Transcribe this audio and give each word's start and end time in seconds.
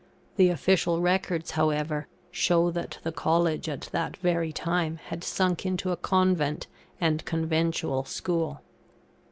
The 0.35 0.49
official 0.49 0.99
records, 0.99 1.51
however, 1.51 2.07
show 2.31 2.71
that 2.71 2.97
the 3.03 3.11
College 3.11 3.69
at 3.69 3.81
that 3.91 4.17
very 4.17 4.51
time 4.51 4.97
had 4.97 5.23
sunk 5.23 5.63
into 5.63 5.91
a 5.91 5.95
convent 5.95 6.65
and 6.99 7.23
conventual 7.23 8.05
school. 8.05 8.61